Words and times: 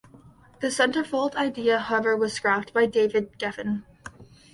The 0.61 0.69
centerfold 0.69 1.35
idea 1.35 1.77
however 1.77 2.17
was 2.17 2.33
scrapped 2.33 2.73
by 2.73 2.87
David 2.87 3.37
Geffen. 3.37 3.83